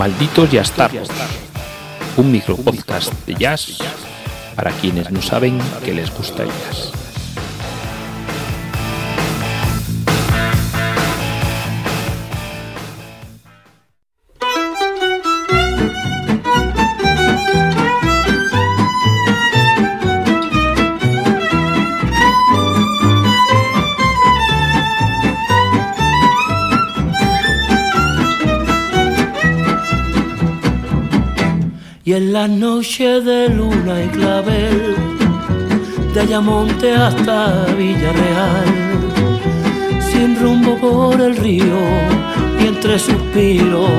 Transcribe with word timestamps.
Malditos 0.00 0.50
estamos. 0.62 1.10
Un 2.16 2.32
micropodcast 2.32 3.12
de 3.26 3.34
jazz 3.34 3.76
para 4.56 4.70
quienes 4.70 5.10
no 5.10 5.20
saben 5.20 5.58
que 5.84 5.92
les 5.92 6.10
gusta 6.16 6.42
el 6.42 6.48
jazz. 6.48 6.99
Y 32.10 32.14
en 32.14 32.32
la 32.32 32.48
noche 32.48 33.20
de 33.20 33.48
luna 33.50 34.02
y 34.04 34.08
clavel, 34.08 34.96
de 36.12 36.20
Ayamonte 36.20 36.92
hasta 36.92 37.66
Villarreal, 37.78 38.66
sin 40.10 40.36
rumbo 40.40 40.74
por 40.76 41.20
el 41.20 41.36
río 41.36 41.78
y 42.60 42.66
entre 42.66 42.98
suspiros, 42.98 43.92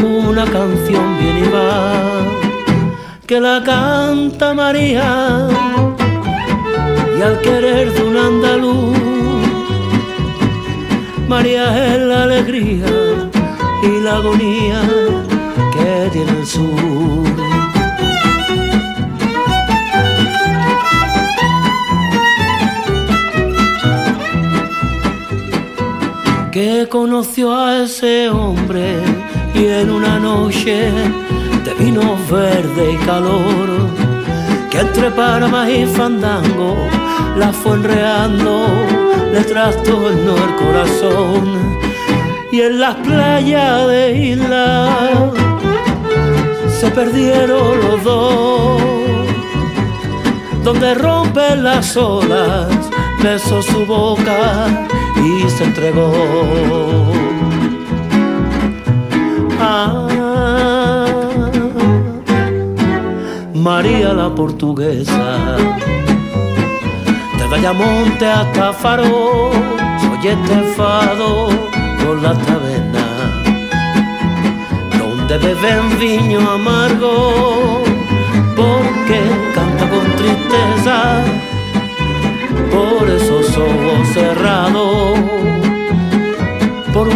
una 0.00 0.44
canción 0.44 1.18
viene 1.18 1.40
y 1.40 1.50
va, 1.50 2.22
que 3.26 3.40
la 3.40 3.60
canta 3.64 4.54
María, 4.54 5.48
y 7.18 7.20
al 7.20 7.40
querer 7.40 7.92
de 7.92 8.02
un 8.04 8.16
andaluz, 8.16 8.96
María 11.26 11.94
es 11.96 12.00
la 12.00 12.22
alegría 12.22 12.86
y 13.82 14.00
la 14.04 14.18
agonía 14.18 14.82
que 15.72 16.10
tiene 16.12 16.30
el 16.30 16.46
sur. 16.46 17.29
Conoció 26.88 27.54
a 27.54 27.82
ese 27.82 28.30
hombre 28.30 28.96
y 29.54 29.66
en 29.66 29.90
una 29.90 30.18
noche 30.18 30.90
de 31.64 31.74
vino 31.78 32.16
verde 32.30 32.92
y 32.92 32.96
calor, 33.04 33.68
que 34.70 34.80
entre 34.80 35.10
Paramas 35.10 35.68
y 35.68 35.84
Fandango 35.84 36.76
la 37.36 37.52
fue 37.52 37.76
enreando, 37.76 38.66
le 39.30 39.44
trastornó 39.44 40.36
el 40.36 40.56
corazón 40.56 41.78
y 42.50 42.62
en 42.62 42.80
las 42.80 42.96
playas 42.96 43.86
de 43.86 44.16
isla 44.16 44.88
se 46.80 46.90
perdieron 46.90 47.78
los 47.78 48.02
dos. 48.02 48.82
Donde 50.64 50.94
rompen 50.94 51.62
las 51.62 51.96
olas, 51.96 52.68
besó 53.22 53.62
su 53.62 53.84
boca 53.84 54.88
y 55.22 55.48
se 55.50 55.64
entregó. 55.64 56.12
Ah, 59.60 60.08
María 63.54 64.12
la 64.14 64.34
portuguesa, 64.34 65.56
de 67.38 67.48
Dayamonte 67.50 68.26
hasta 68.26 68.72
Faro, 68.72 69.50
soy 70.00 70.28
este 70.28 70.62
fado 70.76 71.48
por 72.04 72.22
la 72.22 72.32
taberna 72.32 73.10
donde 74.98 75.38
beben 75.38 75.98
viño 75.98 76.40
amargo 76.50 77.82
porque 78.56 79.20
canta 79.54 79.88
con 79.90 80.04
tristeza 80.16 81.24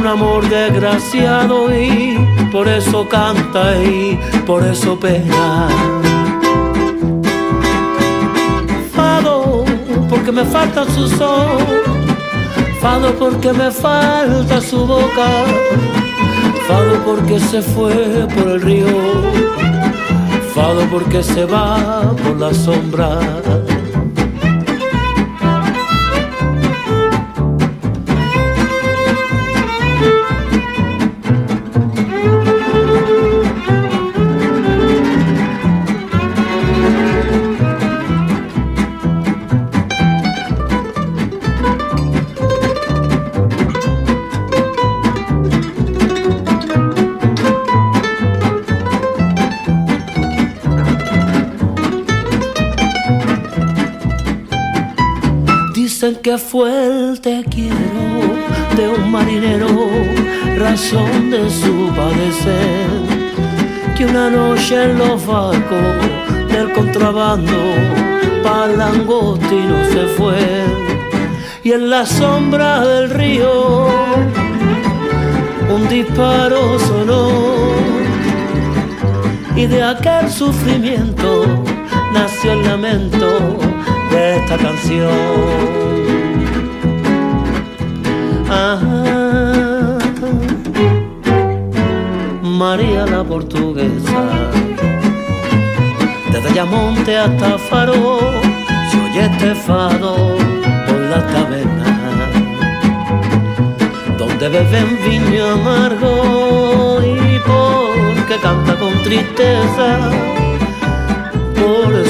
un 0.04 0.10
amor 0.10 0.46
desgraciado 0.50 1.74
y 1.74 2.18
por 2.52 2.68
eso 2.68 3.08
canta 3.08 3.74
y 3.82 4.20
por 4.46 4.62
eso 4.62 5.00
pena 5.00 5.68
fado 8.94 9.64
porque 10.10 10.30
me 10.30 10.44
falta 10.44 10.84
su 10.84 11.08
sol 11.08 11.58
Fado 12.82 13.14
porque 13.14 13.50
me 13.50 13.70
falta 13.70 14.60
su 14.60 14.86
boca, 14.86 15.28
fado 16.68 17.02
porque 17.06 17.40
se 17.40 17.62
fue 17.62 18.26
por 18.34 18.46
el 18.46 18.60
río, 18.60 18.86
fado 20.54 20.82
porque 20.90 21.22
se 21.22 21.46
va 21.46 22.14
por 22.22 22.38
la 22.38 22.52
sombra. 22.52 23.18
Dicen 56.04 56.20
que 56.20 56.36
fue 56.36 56.86
el 56.86 57.18
te 57.18 57.42
quiero 57.44 57.76
de 58.76 58.88
un 58.90 59.10
marinero, 59.10 59.88
razón 60.58 61.30
de 61.30 61.48
su 61.48 61.88
padecer. 61.96 62.90
Que 63.96 64.04
una 64.04 64.28
noche 64.28 64.84
en 64.84 64.98
los 64.98 65.24
barcos 65.24 65.96
del 66.52 66.74
contrabando 66.74 67.54
para 68.42 68.70
el 68.70 68.78
langostino 68.78 69.82
se 69.94 70.04
fue. 70.18 70.64
Y 71.62 71.72
en 71.72 71.88
la 71.88 72.04
sombra 72.04 72.84
del 72.84 73.08
río 73.08 73.86
un 75.74 75.88
disparo 75.88 76.78
sonó. 76.80 77.28
Y 79.56 79.66
de 79.66 79.82
aquel 79.82 80.28
sufrimiento 80.28 81.64
nació 82.12 82.52
el 82.52 82.62
lamento 82.62 83.58
esta 84.14 84.56
canción. 84.56 85.10
Ah, 88.48 89.98
María 92.42 93.06
la 93.06 93.24
portuguesa, 93.24 94.22
desde 96.32 96.48
Ayamonte 96.50 97.16
hasta 97.16 97.58
Faro, 97.58 98.18
se 98.90 98.96
oye 99.00 99.24
este 99.30 99.54
fado 99.54 100.36
por 100.86 101.00
la 101.12 101.26
taberna, 101.26 101.90
donde 104.18 104.48
beben 104.48 104.98
viño 105.04 105.44
amargo 105.46 107.00
y 107.02 107.38
porque 107.40 108.36
canta 108.40 108.76
con 108.76 108.92
tristeza 109.02 110.43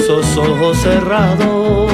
esos 0.05 0.37
ojos 0.37 0.77
cerrados, 0.77 1.91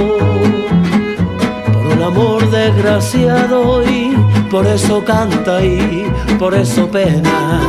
por 1.73 1.87
un 1.97 2.03
amor 2.03 2.51
desgraciado 2.51 3.85
y 3.85 4.17
por 4.51 4.67
eso 4.67 5.05
canta 5.05 5.65
y 5.65 6.11
por 6.37 6.53
eso 6.53 6.89
pena. 6.91 7.61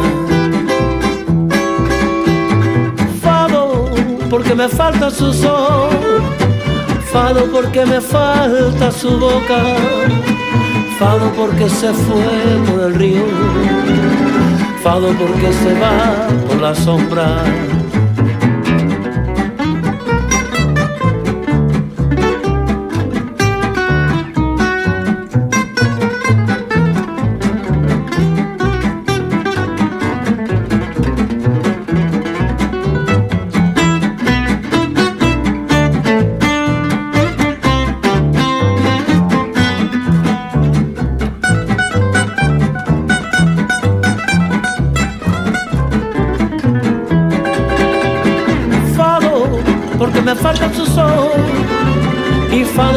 Fado 3.22 3.92
porque 4.32 4.56
me 4.56 4.68
falta 4.68 5.12
su 5.12 5.32
sol, 5.32 6.24
fado 7.12 7.46
porque 7.52 7.86
me 7.86 8.02
falta 8.02 8.92
su 8.92 9.12
boca, 9.20 9.62
fado 10.98 11.32
porque 11.38 11.70
se 11.70 11.94
fue 11.94 12.58
por 12.68 12.86
el 12.86 12.96
río, 12.96 13.26
fado 14.84 15.10
porque 15.20 15.54
se 15.54 15.80
va 15.80 16.28
por 16.48 16.60
la 16.60 16.74
sombra. 16.74 17.44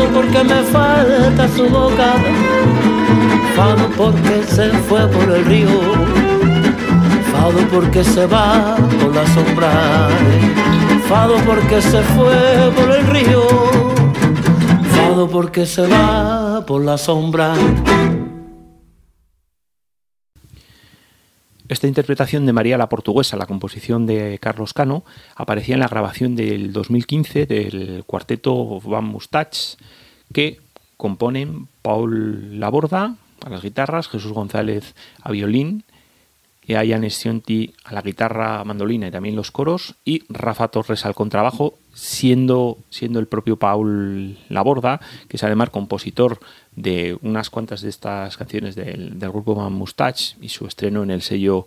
Fado 0.04 0.20
porque 0.20 0.44
me 0.44 0.62
falta 0.64 1.48
su 1.48 1.68
boca. 1.68 2.14
Fado 3.56 3.88
porque 3.96 4.42
se 4.42 4.70
fue 4.70 5.06
por 5.08 5.30
el 5.30 5.44
río, 5.44 5.68
fado 7.32 7.60
porque 7.72 8.02
se 8.02 8.26
va 8.26 8.76
por 9.00 9.14
la 9.14 9.26
sombra, 9.28 10.08
fado 11.08 11.36
porque 11.46 11.80
se 11.80 12.02
fue 12.02 12.72
por 12.76 12.90
el 12.90 13.06
río, 13.06 13.46
fado 14.96 15.28
porque 15.28 15.66
se 15.66 15.86
va 15.86 16.64
por 16.66 16.84
la 16.84 16.98
sombra. 16.98 17.54
Esta 21.66 21.86
interpretación 21.86 22.44
de 22.44 22.52
María 22.52 22.76
la 22.76 22.90
Portuguesa, 22.90 23.38
la 23.38 23.46
composición 23.46 24.04
de 24.04 24.38
Carlos 24.38 24.74
Cano, 24.74 25.02
aparecía 25.34 25.74
en 25.74 25.80
la 25.80 25.88
grabación 25.88 26.36
del 26.36 26.74
2015 26.74 27.46
del 27.46 28.04
cuarteto 28.04 28.80
Van 28.80 29.04
Mustach, 29.04 29.76
que 30.32 30.60
componen 30.98 31.68
Paul 31.80 32.60
Laborda 32.60 33.16
a 33.42 33.48
las 33.48 33.62
guitarras, 33.62 34.08
Jesús 34.08 34.32
González 34.32 34.94
a 35.22 35.30
violín, 35.30 35.84
Ayan 36.68 37.04
a 37.04 37.92
la 37.92 38.02
guitarra, 38.02 38.64
mandolina 38.64 39.08
y 39.08 39.10
también 39.10 39.36
los 39.36 39.50
coros, 39.50 39.96
y 40.04 40.24
Rafa 40.30 40.68
Torres 40.68 41.04
al 41.04 41.14
contrabajo, 41.14 41.74
siendo, 41.94 42.78
siendo 42.90 43.20
el 43.20 43.26
propio 43.26 43.56
Paul 43.56 44.36
Laborda, 44.48 45.00
que 45.28 45.36
es 45.36 45.44
además 45.44 45.70
compositor 45.70 46.40
de 46.76 47.16
unas 47.22 47.50
cuantas 47.50 47.80
de 47.80 47.88
estas 47.88 48.36
canciones 48.36 48.74
del, 48.74 49.16
grupo 49.18 49.54
Man 49.54 49.72
Mustache 49.72 50.36
y 50.40 50.48
su 50.48 50.66
estreno 50.66 51.02
en 51.02 51.10
el 51.10 51.22
sello 51.22 51.66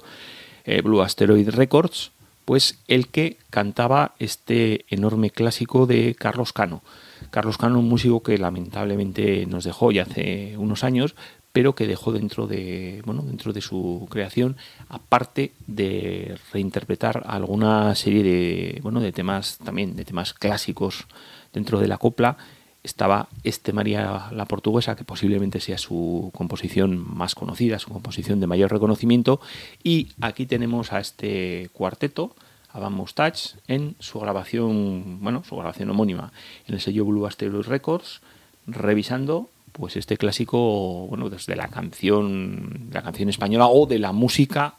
eh, 0.65 0.81
Blue 0.81 1.01
Asteroid 1.01 1.50
Records, 1.50 2.12
pues 2.45 2.79
el 2.88 3.07
que 3.07 3.38
cantaba 3.50 4.15
este 4.19 4.85
enorme 4.89 5.31
clásico 5.31 5.85
de 5.85 6.15
Carlos 6.15 6.53
Cano. 6.53 6.81
Carlos 7.29 7.57
Cano, 7.57 7.79
un 7.79 7.89
músico 7.89 8.24
que 8.24 8.38
lamentablemente 8.38 9.45
nos 9.47 9.63
dejó 9.63 9.91
ya 9.91 10.03
hace 10.03 10.56
unos 10.57 10.83
años, 10.83 11.15
pero 11.52 11.76
que 11.76 11.88
dejó 11.88 12.12
dentro 12.12 12.48
de, 12.48 13.02
bueno, 13.06 13.24
dentro 13.24 13.54
de 13.54 13.62
su 13.62 14.08
creación, 14.10 14.58
aparte 14.90 15.54
de 15.66 16.38
reinterpretar 16.54 17.24
alguna 17.26 17.96
serie 17.96 18.24
de, 18.24 18.80
bueno, 18.84 19.00
de 19.00 19.12
temas 19.12 19.58
también, 19.64 19.96
de 19.96 20.06
temas 20.06 20.34
clásicos 20.34 21.08
dentro 21.54 21.80
de 21.80 21.88
la 21.88 21.98
copla, 21.98 22.38
estaba 22.84 23.28
este 23.44 23.74
María 23.74 24.30
la 24.32 24.46
Portuguesa, 24.46 24.96
que 24.96 25.04
posiblemente 25.04 25.60
sea 25.60 25.78
su 25.78 26.32
composición 26.34 26.98
más 26.98 27.36
conocida, 27.36 27.80
su 27.80 27.90
composición 27.90 28.40
de 28.40 28.48
mayor 28.48 28.72
reconocimiento. 28.72 29.42
Y 29.84 30.10
aquí 30.22 30.46
tenemos 30.46 30.94
a 30.94 31.00
este 31.00 31.70
cuarteto, 31.74 32.36
Van 32.74 32.94
Mustache, 32.94 33.56
en 33.68 33.96
su 34.00 34.20
grabación, 34.20 35.20
bueno, 35.22 35.44
su 35.44 35.56
grabación 35.56 35.90
homónima 35.90 36.32
en 36.68 36.76
el 36.76 36.82
sello 36.82 37.06
Blue 37.06 37.26
Asteroid 37.26 37.66
Records, 37.66 38.22
revisando 38.68 39.50
pues 39.77 39.95
este 39.95 40.18
clásico, 40.18 41.07
bueno, 41.07 41.29
desde 41.29 41.56
la 41.56 41.68
canción, 41.68 42.89
la 42.91 43.01
canción 43.01 43.29
española 43.29 43.68
o 43.68 43.85
de 43.85 44.00
la 44.00 44.12
música 44.12 44.75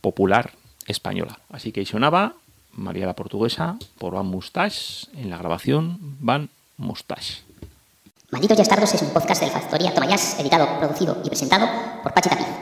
popular 0.00 0.52
española. 0.86 1.38
Así 1.50 1.72
que 1.72 1.86
sonaba 1.86 2.34
María 2.72 3.06
la 3.06 3.14
Portuguesa 3.14 3.76
por 3.98 4.14
Van 4.14 4.26
Mustache 4.26 5.06
en 5.16 5.30
la 5.30 5.38
grabación 5.38 5.98
Van 6.20 6.48
Mustache. 6.76 7.42
Malditos 8.30 8.56
Yastardos 8.56 8.94
es 8.94 9.02
un 9.02 9.10
podcast 9.10 9.42
de 9.42 9.48
la 9.48 9.52
factoría 9.52 9.94
Tomayas, 9.94 10.38
editado, 10.40 10.78
producido 10.78 11.18
y 11.24 11.28
presentado 11.28 11.68
por 12.02 12.14
Pachi 12.14 12.30
Tapiz. 12.30 12.61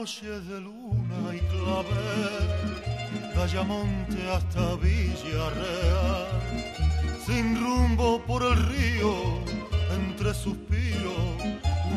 Noche 0.00 0.40
de 0.48 0.60
luna 0.60 1.34
y 1.34 1.40
clave 1.52 1.98
Ayamonte 3.42 4.30
hasta 4.30 4.76
Villarreal, 4.76 6.26
sin 7.26 7.60
rumbo 7.60 8.20
por 8.24 8.42
el 8.44 8.56
río, 8.68 9.12
entre 9.98 10.32
suspiros, 10.34 11.24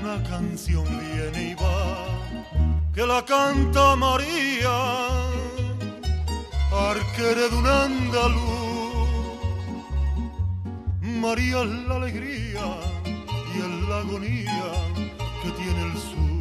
una 0.01 0.18
canción 0.24 0.86
viene 1.00 1.51
y 1.51 1.53
va, 1.56 2.92
que 2.94 3.06
la 3.06 3.24
canta 3.24 3.95
María, 3.95 4.77
arquere 6.89 7.50
de 7.50 7.56
un 7.56 7.68
andaluz. 7.68 9.01
María 11.01 11.62
es 11.62 11.71
la 11.88 11.95
alegría 11.98 12.65
y 13.53 13.57
es 13.59 13.89
la 13.89 13.98
agonía 14.00 14.71
que 15.44 15.51
tiene 15.51 15.81
el 15.92 15.98
sur 15.98 16.41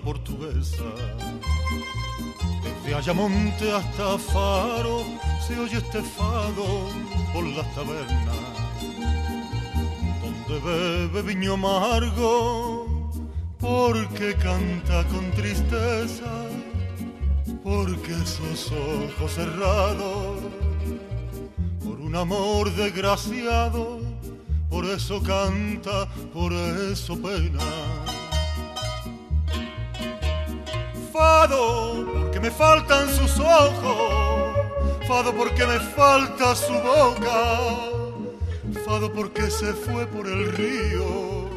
portuguesa, 0.00 0.84
desde 2.62 2.94
Ayamonte 2.94 3.72
hasta 3.72 4.18
Faro 4.18 5.04
se 5.46 5.58
oye 5.58 5.78
este 5.78 6.02
fado 6.02 6.64
por 7.32 7.44
las 7.44 7.74
tabernas, 7.74 8.36
donde 10.22 10.60
bebe 10.60 11.22
viño 11.22 11.54
amargo, 11.54 13.10
porque 13.58 14.34
canta 14.34 15.04
con 15.08 15.30
tristeza, 15.32 16.46
porque 17.62 18.14
sus 18.24 18.72
ojos 18.72 19.32
cerrados, 19.32 20.40
por 21.84 22.00
un 22.00 22.14
amor 22.16 22.74
desgraciado, 22.74 24.00
por 24.70 24.84
eso 24.84 25.22
canta, 25.22 26.06
por 26.32 26.52
eso 26.52 27.16
pena. 27.20 28.17
Fado, 31.18 32.06
porque 32.14 32.38
me 32.38 32.48
faltan 32.48 33.08
sus 33.08 33.40
ojos, 33.40 34.54
fado 35.08 35.34
porque 35.34 35.66
me 35.66 35.80
falta 35.80 36.54
su 36.54 36.72
boca, 36.74 37.80
fado 38.86 39.12
porque 39.12 39.50
se 39.50 39.72
fue 39.72 40.06
por 40.06 40.28
el 40.28 40.52
río, 40.52 41.48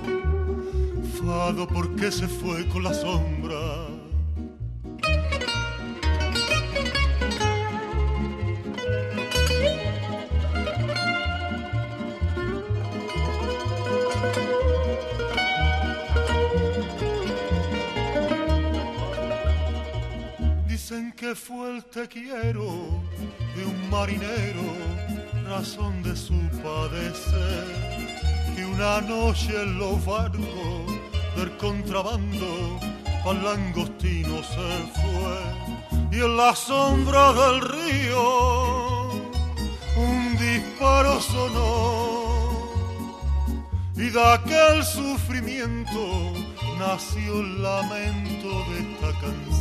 fado 1.23 1.67
porque 1.67 2.11
se 2.11 2.27
fue 2.27 2.67
con 2.69 2.81
la 2.81 2.93
sombra 2.95 3.90
que 21.21 21.35
fue 21.35 21.75
el 21.75 21.85
te 21.85 22.07
quiero 22.07 22.65
de 23.55 23.63
un 23.63 23.89
marinero, 23.91 24.65
razón 25.47 26.01
de 26.01 26.15
su 26.15 26.33
padecer, 26.63 27.67
que 28.55 28.65
una 28.65 29.01
noche 29.01 29.53
en 29.53 29.77
los 29.77 30.03
barcos 30.03 30.81
del 31.35 31.55
contrabando 31.57 32.79
al 33.23 33.43
langostino 33.43 34.41
se 34.41 34.71
fue. 34.97 35.37
Y 36.11 36.21
en 36.21 36.37
la 36.37 36.55
sombra 36.55 37.33
del 37.33 37.61
río 37.69 39.11
un 39.97 40.37
disparo 40.39 41.21
sonó. 41.21 42.63
Y 43.95 44.09
de 44.09 44.23
aquel 44.23 44.83
sufrimiento 44.83 46.33
nació 46.79 47.41
el 47.41 47.61
lamento 47.61 48.49
de 48.69 48.79
esta 48.79 49.11
canción. 49.21 49.60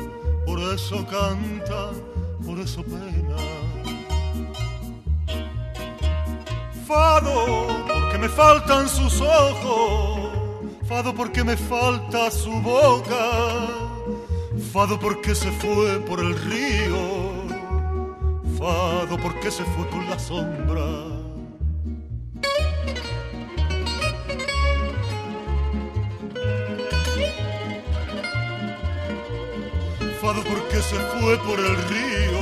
por 0.45 0.59
eso 0.59 1.05
canta, 1.07 1.91
por 2.45 2.59
eso 2.59 2.83
pena. 2.83 3.35
Fado, 6.87 7.67
porque 7.87 8.17
me 8.17 8.29
faltan 8.29 8.89
sus 8.89 9.21
ojos, 9.21 10.29
fado 10.87 11.13
porque 11.13 11.43
me 11.43 11.55
falta 11.55 12.29
su 12.31 12.51
boca, 12.61 13.67
fado 14.73 14.99
porque 14.99 15.33
se 15.33 15.51
fue 15.51 15.99
por 16.01 16.19
el 16.19 16.35
río, 16.35 17.31
fado 18.57 19.17
porque 19.17 19.51
se 19.51 19.63
fue 19.63 19.87
con 19.89 20.09
la 20.09 20.19
sombra. 20.19 21.20
Fado 30.21 30.43
porque 30.43 30.77
se 30.83 30.95
fue 30.95 31.35
por 31.39 31.59
el 31.59 31.75
río, 31.89 32.41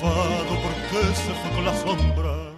fado 0.00 0.54
porque 0.62 1.06
se 1.12 1.34
fue 1.34 1.50
con 1.56 1.64
la 1.64 1.74
sombra. 1.74 2.53